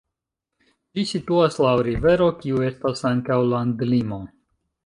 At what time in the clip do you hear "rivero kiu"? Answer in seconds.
1.89-2.65